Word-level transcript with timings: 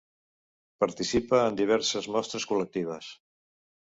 Participa 0.83 1.41
en 1.49 1.59
diverses 1.59 2.07
mostres 2.15 2.47
col·lectives. 2.53 3.11